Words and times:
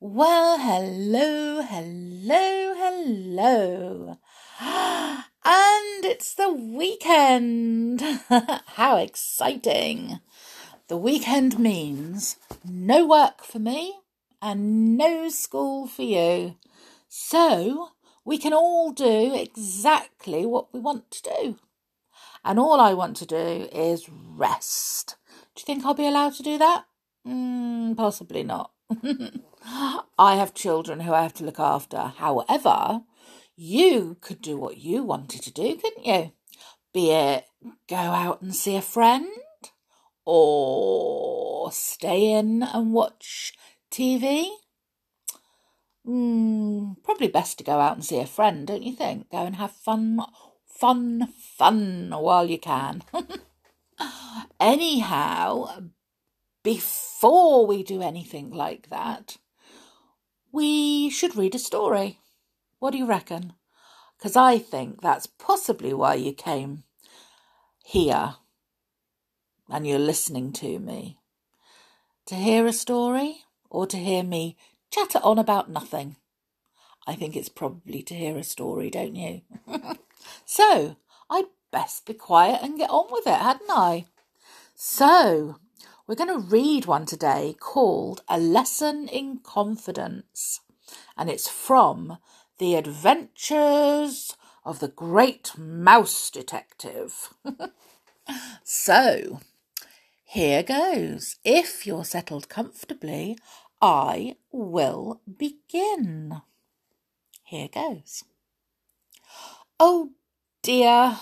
Well, 0.00 0.58
hello, 0.60 1.60
hello, 1.60 2.74
hello. 2.76 4.18
And 5.44 6.04
it's 6.04 6.34
the 6.34 6.52
weekend. 6.52 8.00
How 8.76 8.98
exciting. 8.98 10.20
The 10.86 10.96
weekend 10.96 11.58
means 11.58 12.36
no 12.64 13.08
work 13.08 13.42
for 13.42 13.58
me 13.58 13.98
and 14.40 14.96
no 14.96 15.28
school 15.30 15.88
for 15.88 16.02
you. 16.02 16.54
So 17.08 17.88
we 18.24 18.38
can 18.38 18.52
all 18.52 18.92
do 18.92 19.34
exactly 19.34 20.46
what 20.46 20.72
we 20.72 20.78
want 20.78 21.10
to 21.10 21.22
do. 21.22 21.58
And 22.44 22.60
all 22.60 22.78
I 22.78 22.94
want 22.94 23.16
to 23.16 23.26
do 23.26 23.68
is 23.72 24.08
rest. 24.08 25.16
Do 25.56 25.62
you 25.62 25.64
think 25.64 25.84
I'll 25.84 25.94
be 25.94 26.06
allowed 26.06 26.34
to 26.34 26.44
do 26.44 26.56
that? 26.56 26.84
Mm, 27.26 27.96
possibly 27.96 28.44
not. 28.44 28.70
I 30.18 30.36
have 30.36 30.54
children 30.54 31.00
who 31.00 31.12
I 31.12 31.22
have 31.22 31.34
to 31.34 31.44
look 31.44 31.60
after. 31.60 31.98
However, 32.16 33.02
you 33.56 34.16
could 34.20 34.40
do 34.40 34.56
what 34.56 34.78
you 34.78 35.02
wanted 35.02 35.42
to 35.42 35.52
do, 35.52 35.76
couldn't 35.76 36.06
you? 36.06 36.32
Be 36.92 37.10
it 37.10 37.44
go 37.88 37.96
out 37.96 38.40
and 38.40 38.54
see 38.54 38.76
a 38.76 38.82
friend, 38.82 39.28
or 40.24 41.72
stay 41.72 42.32
in 42.32 42.62
and 42.62 42.92
watch 42.92 43.52
TV. 43.90 44.48
Mm, 46.06 47.02
probably 47.02 47.28
best 47.28 47.58
to 47.58 47.64
go 47.64 47.80
out 47.80 47.96
and 47.96 48.04
see 48.04 48.18
a 48.18 48.26
friend, 48.26 48.66
don't 48.66 48.82
you 48.82 48.92
think? 48.94 49.30
Go 49.30 49.38
and 49.38 49.56
have 49.56 49.72
fun, 49.72 50.20
fun, 50.66 51.32
fun 51.56 52.10
while 52.12 52.46
you 52.46 52.58
can. 52.58 53.02
Anyhow, 54.60 55.90
before 56.68 57.66
we 57.66 57.82
do 57.82 58.02
anything 58.02 58.50
like 58.50 58.90
that, 58.90 59.38
we 60.52 61.08
should 61.08 61.34
read 61.34 61.54
a 61.54 61.58
story. 61.58 62.20
What 62.78 62.90
do 62.90 62.98
you 62.98 63.06
reckon? 63.06 63.54
Because 64.18 64.36
I 64.36 64.58
think 64.58 65.00
that's 65.00 65.26
possibly 65.26 65.94
why 65.94 66.16
you 66.16 66.34
came 66.34 66.82
here 67.82 68.34
and 69.70 69.86
you're 69.86 69.98
listening 69.98 70.52
to 70.60 70.78
me. 70.78 71.20
To 72.26 72.34
hear 72.34 72.66
a 72.66 72.72
story 72.74 73.44
or 73.70 73.86
to 73.86 73.96
hear 73.96 74.22
me 74.22 74.58
chatter 74.90 75.20
on 75.22 75.38
about 75.38 75.70
nothing? 75.70 76.16
I 77.06 77.14
think 77.14 77.34
it's 77.34 77.48
probably 77.48 78.02
to 78.02 78.14
hear 78.14 78.36
a 78.36 78.44
story, 78.44 78.90
don't 78.90 79.14
you? 79.14 79.40
so, 80.44 80.96
I'd 81.30 81.46
best 81.72 82.04
be 82.04 82.12
quiet 82.12 82.60
and 82.62 82.76
get 82.76 82.90
on 82.90 83.06
with 83.10 83.26
it, 83.26 83.40
hadn't 83.40 83.70
I? 83.70 84.04
So, 84.74 85.56
we're 86.08 86.14
going 86.14 86.32
to 86.32 86.38
read 86.38 86.86
one 86.86 87.04
today 87.04 87.54
called 87.60 88.22
A 88.30 88.40
Lesson 88.40 89.08
in 89.08 89.40
Confidence, 89.42 90.60
and 91.18 91.28
it's 91.28 91.50
from 91.50 92.16
The 92.56 92.76
Adventures 92.76 94.34
of 94.64 94.80
the 94.80 94.88
Great 94.88 95.52
Mouse 95.58 96.30
Detective. 96.30 97.34
so, 98.64 99.40
here 100.24 100.62
goes. 100.62 101.36
If 101.44 101.86
you're 101.86 102.06
settled 102.06 102.48
comfortably, 102.48 103.36
I 103.82 104.36
will 104.50 105.20
begin. 105.36 106.40
Here 107.42 107.68
goes. 107.68 108.24
Oh 109.78 110.12
dear! 110.62 111.18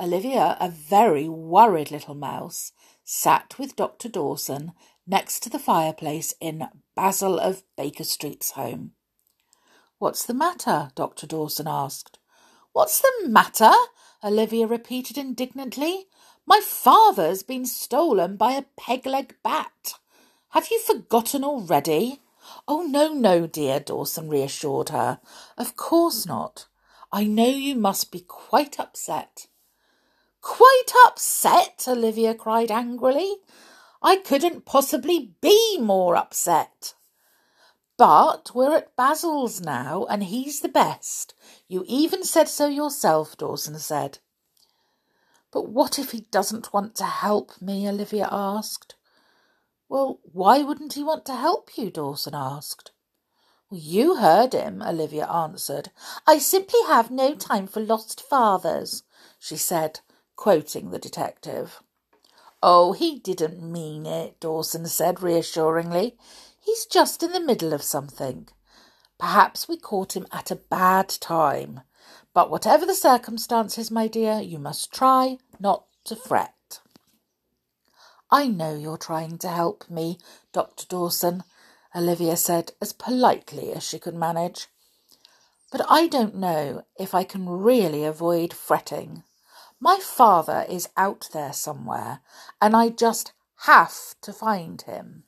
Olivia, 0.00 0.56
a 0.58 0.70
very 0.70 1.28
worried 1.28 1.90
little 1.90 2.14
mouse, 2.14 2.72
sat 3.12 3.58
with 3.58 3.76
Dr. 3.76 4.08
Dawson 4.08 4.72
next 5.06 5.40
to 5.40 5.50
the 5.50 5.58
fireplace 5.58 6.32
in 6.40 6.66
Basil 6.96 7.38
of 7.38 7.62
Baker 7.76 8.04
Street's 8.04 8.52
home. 8.52 8.92
What's 9.98 10.24
the 10.24 10.32
matter? 10.32 10.88
Dr. 10.94 11.26
Dawson 11.26 11.68
asked. 11.68 12.18
What's 12.72 13.02
the 13.02 13.28
matter? 13.28 13.70
Olivia 14.24 14.66
repeated 14.66 15.18
indignantly. 15.18 16.06
My 16.46 16.60
father's 16.64 17.42
been 17.42 17.66
stolen 17.66 18.36
by 18.36 18.52
a 18.52 18.64
peg-leg 18.80 19.34
bat. 19.44 19.92
Have 20.52 20.68
you 20.70 20.80
forgotten 20.80 21.44
already? 21.44 22.22
Oh, 22.66 22.80
no, 22.80 23.12
no, 23.12 23.46
dear, 23.46 23.78
Dawson 23.78 24.30
reassured 24.30 24.88
her. 24.88 25.20
Of 25.58 25.76
course 25.76 26.24
not. 26.24 26.66
I 27.12 27.24
know 27.24 27.46
you 27.46 27.74
must 27.74 28.10
be 28.10 28.20
quite 28.20 28.80
upset. 28.80 29.48
Quite 30.42 30.92
upset? 31.06 31.84
Olivia 31.86 32.34
cried 32.34 32.70
angrily. 32.70 33.36
I 34.02 34.16
couldn't 34.16 34.66
possibly 34.66 35.34
be 35.40 35.78
more 35.80 36.16
upset. 36.16 36.94
But 37.96 38.50
we're 38.52 38.76
at 38.76 38.96
Basil's 38.96 39.60
now, 39.60 40.04
and 40.10 40.24
he's 40.24 40.60
the 40.60 40.68
best. 40.68 41.34
You 41.68 41.84
even 41.86 42.24
said 42.24 42.48
so 42.48 42.66
yourself, 42.66 43.36
Dawson 43.36 43.78
said. 43.78 44.18
But 45.52 45.68
what 45.68 45.98
if 45.98 46.10
he 46.10 46.22
doesn't 46.32 46.72
want 46.72 46.96
to 46.96 47.04
help 47.04 47.62
me? 47.62 47.88
Olivia 47.88 48.28
asked. 48.30 48.96
Well, 49.88 50.18
why 50.24 50.62
wouldn't 50.62 50.94
he 50.94 51.04
want 51.04 51.24
to 51.26 51.36
help 51.36 51.76
you? 51.76 51.90
Dawson 51.90 52.34
asked. 52.34 52.90
Well, 53.70 53.78
you 53.78 54.16
heard 54.16 54.54
him, 54.54 54.82
Olivia 54.82 55.30
answered. 55.30 55.90
I 56.26 56.38
simply 56.38 56.80
have 56.88 57.10
no 57.10 57.36
time 57.36 57.68
for 57.68 57.80
lost 57.80 58.20
fathers, 58.20 59.04
she 59.38 59.56
said, 59.56 60.00
quoting 60.36 60.90
the 60.90 60.98
detective. 60.98 61.82
Oh, 62.62 62.92
he 62.92 63.18
didn't 63.18 63.62
mean 63.62 64.06
it, 64.06 64.38
Dawson 64.40 64.86
said 64.86 65.22
reassuringly. 65.22 66.16
He's 66.60 66.86
just 66.86 67.22
in 67.22 67.32
the 67.32 67.40
middle 67.40 67.72
of 67.72 67.82
something. 67.82 68.48
Perhaps 69.18 69.68
we 69.68 69.76
caught 69.76 70.16
him 70.16 70.26
at 70.32 70.50
a 70.50 70.56
bad 70.56 71.08
time. 71.08 71.80
But 72.34 72.50
whatever 72.50 72.86
the 72.86 72.94
circumstances, 72.94 73.90
my 73.90 74.08
dear, 74.08 74.40
you 74.40 74.58
must 74.58 74.92
try 74.92 75.38
not 75.60 75.84
to 76.04 76.16
fret. 76.16 76.80
I 78.30 78.46
know 78.46 78.74
you're 78.74 78.96
trying 78.96 79.38
to 79.38 79.48
help 79.48 79.90
me, 79.90 80.18
Dr. 80.52 80.86
Dawson, 80.86 81.44
Olivia 81.94 82.36
said 82.36 82.72
as 82.80 82.94
politely 82.94 83.72
as 83.72 83.82
she 83.82 83.98
could 83.98 84.14
manage. 84.14 84.68
But 85.70 85.84
I 85.88 86.06
don't 86.06 86.36
know 86.36 86.84
if 86.98 87.14
I 87.14 87.24
can 87.24 87.48
really 87.48 88.04
avoid 88.04 88.54
fretting. 88.54 89.24
My 89.82 89.98
father 90.00 90.64
is 90.68 90.88
out 90.96 91.28
there 91.32 91.52
somewhere, 91.52 92.20
and 92.60 92.76
I 92.76 92.88
just 92.88 93.32
have 93.66 94.14
to 94.20 94.32
find 94.32 94.80
him. 94.80 95.24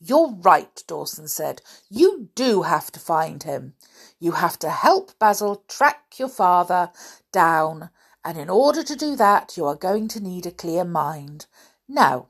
You're 0.00 0.32
right, 0.32 0.82
Dawson 0.86 1.28
said. 1.28 1.60
You 1.90 2.30
do 2.34 2.62
have 2.62 2.90
to 2.92 2.98
find 2.98 3.42
him. 3.42 3.74
You 4.18 4.32
have 4.32 4.58
to 4.60 4.70
help 4.70 5.18
Basil 5.18 5.64
track 5.68 6.14
your 6.16 6.30
father 6.30 6.92
down, 7.30 7.90
and 8.24 8.38
in 8.38 8.48
order 8.48 8.82
to 8.82 8.96
do 8.96 9.14
that, 9.16 9.58
you 9.58 9.66
are 9.66 9.74
going 9.76 10.08
to 10.08 10.20
need 10.20 10.46
a 10.46 10.50
clear 10.50 10.82
mind. 10.82 11.44
Now, 11.86 12.28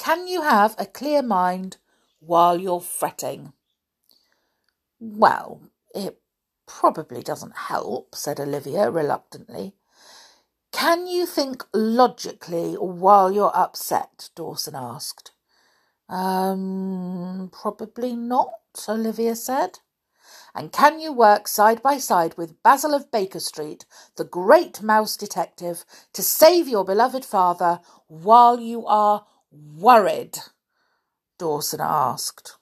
can 0.00 0.26
you 0.26 0.42
have 0.42 0.74
a 0.78 0.86
clear 0.86 1.22
mind 1.22 1.76
while 2.18 2.58
you're 2.58 2.80
fretting? 2.80 3.52
Well, 4.98 5.60
it 5.94 6.18
probably 6.66 7.22
doesn't 7.22 7.56
help, 7.56 8.16
said 8.16 8.40
Olivia 8.40 8.90
reluctantly. 8.90 9.74
Can 10.72 11.06
you 11.06 11.26
think 11.26 11.64
logically 11.72 12.74
while 12.74 13.30
you're 13.30 13.56
upset? 13.56 14.30
Dawson 14.34 14.74
asked. 14.74 15.32
Um, 16.08 17.50
probably 17.52 18.16
not, 18.16 18.52
Olivia 18.88 19.36
said. 19.36 19.78
And 20.54 20.72
can 20.72 21.00
you 21.00 21.12
work 21.12 21.48
side 21.48 21.82
by 21.82 21.98
side 21.98 22.36
with 22.36 22.62
Basil 22.62 22.94
of 22.94 23.10
Baker 23.10 23.40
Street, 23.40 23.86
the 24.16 24.24
great 24.24 24.82
mouse 24.82 25.16
detective, 25.16 25.84
to 26.12 26.22
save 26.22 26.68
your 26.68 26.84
beloved 26.84 27.24
father 27.24 27.80
while 28.08 28.60
you 28.60 28.86
are 28.86 29.24
worried? 29.50 30.38
Dawson 31.38 31.80
asked. 31.82 32.56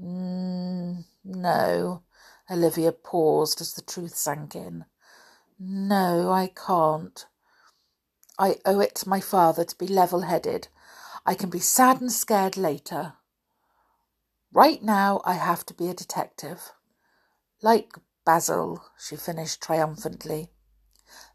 Mm, 0.00 1.04
no. 1.24 2.02
Olivia 2.50 2.92
paused 2.92 3.60
as 3.60 3.74
the 3.74 3.82
truth 3.82 4.16
sank 4.16 4.54
in. 4.54 4.86
No, 5.58 6.32
I 6.32 6.48
can't. 6.48 7.26
I 8.40 8.56
owe 8.64 8.80
it 8.80 8.96
to 8.96 9.08
my 9.08 9.20
father 9.20 9.64
to 9.64 9.78
be 9.78 9.86
level 9.86 10.22
headed 10.22 10.68
I 11.26 11.34
can 11.34 11.50
be 11.50 11.60
sad 11.60 12.00
and 12.00 12.10
scared 12.10 12.56
later. 12.56 13.14
Right 14.52 14.82
now, 14.82 15.20
I 15.24 15.34
have 15.34 15.64
to 15.66 15.74
be 15.74 15.88
a 15.88 15.94
detective. 15.94 16.72
Like 17.62 17.92
Basil, 18.24 18.82
she 18.98 19.16
finished 19.16 19.62
triumphantly. 19.62 20.50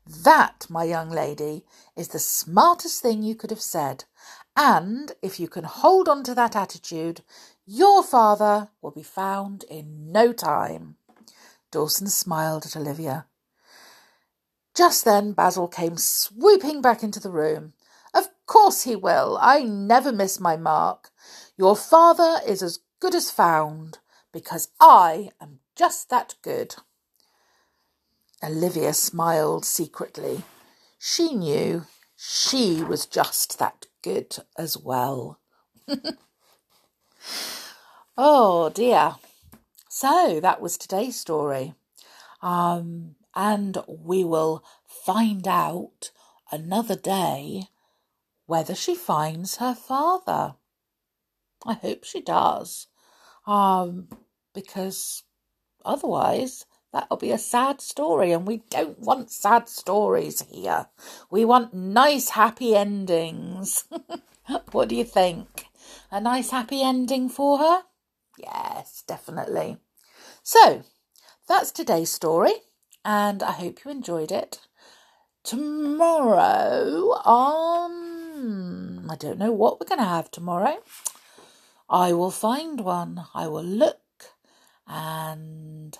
That, 0.06 0.66
my 0.70 0.84
young 0.84 1.10
lady, 1.10 1.66
is 1.96 2.10
the 2.10 2.20
smartest 2.20 3.02
thing 3.02 3.24
you 3.24 3.36
could 3.36 3.52
have 3.52 3.62
said. 3.62 4.06
And 4.58 5.12
if 5.22 5.40
you 5.40 5.48
can 5.48 5.64
hold 5.64 6.10
on 6.10 6.24
to 6.24 6.36
that 6.36 6.56
attitude, 6.56 7.22
your 7.66 8.04
father 8.04 8.70
will 8.82 8.92
be 8.92 9.04
found 9.04 9.64
in 9.70 10.12
no 10.12 10.34
time. 10.34 10.98
Dawson 11.72 12.08
smiled 12.08 12.66
at 12.66 12.76
Olivia. 12.76 13.28
Just 14.76 15.06
then 15.06 15.32
Basil 15.32 15.68
came 15.68 15.98
swooping 15.98 16.82
back 16.82 17.02
into 17.02 17.20
the 17.20 17.32
room. 17.32 17.74
Of 18.14 18.28
course 18.46 18.84
he 18.84 18.96
will. 18.96 19.38
I 19.42 19.64
never 19.64 20.12
miss 20.12 20.40
my 20.40 20.58
mark. 20.58 21.12
Your 21.58 21.76
father 21.76 22.40
is 22.46 22.62
as 22.62 22.80
good 23.00 23.16
as 23.16 23.32
found, 23.32 24.00
because 24.34 24.70
I 24.80 25.30
am 25.42 25.60
just 25.76 26.10
that 26.10 26.36
good. 26.42 26.76
Olivia 28.44 28.94
smiled 28.94 29.66
secretly. 29.66 30.44
She 31.00 31.34
knew 31.34 31.86
she 32.18 32.84
was 32.84 33.06
just 33.06 33.58
that 33.60 33.86
good 34.02 34.38
as 34.58 34.78
well. 34.78 35.40
oh 38.18 38.70
dear. 38.70 39.16
So 39.90 40.40
that 40.42 40.62
was 40.62 40.78
today's 40.78 41.18
story. 41.18 41.74
Um, 42.42 43.16
and 43.36 43.78
we 43.88 44.24
will 44.24 44.64
find 44.86 45.48
out 45.48 46.12
another 46.52 46.96
day 46.96 47.70
whether 48.46 48.76
she 48.76 48.96
finds 48.96 49.58
her 49.58 49.76
father. 49.76 50.56
I 51.66 51.74
hope 51.74 52.04
she 52.04 52.22
does. 52.22 52.88
Um, 53.48 54.08
because 54.54 55.24
otherwise 55.84 56.66
that'll 56.94 57.18
be 57.18 57.32
a 57.32 57.38
sad 57.38 57.82
story, 57.82 58.32
and 58.32 58.48
we 58.48 58.64
don't 58.70 59.00
want 59.00 59.30
sad 59.30 59.68
stories 59.68 60.42
here. 60.50 60.88
We 61.30 61.44
want 61.44 61.74
nice, 61.74 62.30
happy 62.30 62.76
endings. 62.76 63.86
what 64.72 64.90
do 64.90 64.96
you 64.96 65.04
think? 65.04 65.66
A 66.10 66.22
nice, 66.22 66.52
happy 66.52 66.82
ending 66.82 67.28
for 67.30 67.58
her? 67.58 67.82
Yes, 68.38 69.04
definitely. 69.06 69.78
So, 70.42 70.84
that's 71.48 71.72
today's 71.72 72.12
story, 72.12 72.54
and 73.06 73.44
I 73.44 73.52
hope 73.52 73.86
you 73.86 73.92
enjoyed 73.92 74.32
it. 74.32 74.60
Tomorrow, 75.44 77.12
on. 77.24 79.08
I 79.10 79.16
don't 79.16 79.38
know 79.38 79.52
what 79.52 79.80
we're 79.80 79.86
going 79.88 80.00
to 80.00 80.06
have 80.06 80.32
tomorrow. 80.32 80.78
I 81.88 82.14
will 82.14 82.32
find 82.32 82.82
one. 82.82 83.26
I 83.36 83.48
will 83.48 83.64
look 83.64 84.02
and 84.88 85.96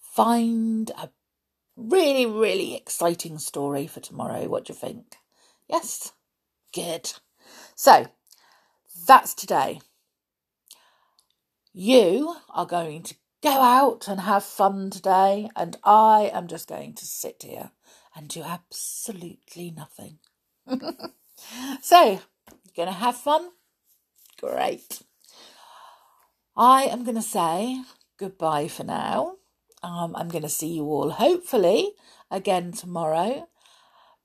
find 0.00 0.90
a 0.90 1.10
really, 1.76 2.26
really 2.26 2.74
exciting 2.74 3.38
story 3.38 3.86
for 3.86 4.00
tomorrow. 4.00 4.48
What 4.48 4.64
do 4.64 4.72
you 4.72 4.78
think? 4.78 5.14
Yes? 5.68 6.12
Good. 6.74 7.12
So, 7.76 8.08
that's 9.06 9.32
today. 9.32 9.80
You 11.72 12.34
are 12.52 12.66
going 12.66 13.04
to 13.04 13.14
go 13.42 13.50
out 13.50 14.08
and 14.08 14.20
have 14.20 14.44
fun 14.44 14.90
today, 14.90 15.50
and 15.56 15.76
I 15.84 16.30
am 16.32 16.46
just 16.46 16.68
going 16.68 16.94
to 16.94 17.04
sit 17.04 17.42
here 17.42 17.70
and 18.14 18.28
do 18.28 18.42
absolutely 18.42 19.70
nothing. 19.70 20.18
so, 21.80 22.02
you're 22.04 22.20
going 22.76 22.88
to 22.88 22.94
have 22.94 23.16
fun? 23.16 23.50
Great. 24.40 25.02
I 26.56 26.84
am 26.84 27.04
going 27.04 27.16
to 27.16 27.22
say 27.22 27.82
goodbye 28.18 28.68
for 28.68 28.84
now. 28.84 29.36
Um, 29.82 30.16
I'm 30.16 30.28
going 30.28 30.42
to 30.42 30.48
see 30.48 30.74
you 30.74 30.84
all 30.84 31.10
hopefully 31.10 31.92
again 32.30 32.72
tomorrow. 32.72 33.48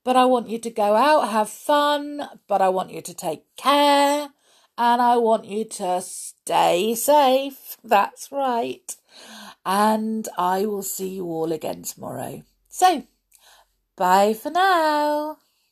But 0.04 0.18
I 0.18 0.25
want 0.25 0.50
you 0.50 0.59
to 0.59 0.69
go 0.69 0.95
out, 0.95 1.30
have 1.30 1.50
fun, 1.50 2.27
but 2.48 2.62
I 2.62 2.69
want 2.69 2.92
you 2.92 3.01
to 3.01 3.13
take 3.13 3.44
care 3.56 4.30
and 4.77 5.01
I 5.01 5.18
want 5.18 5.45
you 5.45 5.63
to 5.63 6.04
stay 6.45 6.94
safe. 6.94 7.78
That's 7.84 8.30
right. 8.31 8.95
And 9.66 10.28
I 10.38 10.66
will 10.66 10.84
see 10.84 11.07
you 11.07 11.25
all 11.25 11.54
again 11.54 11.84
tomorrow. 11.84 12.44
So, 12.68 13.04
bye 13.95 14.34
for 14.34 14.51
now. 14.51 15.38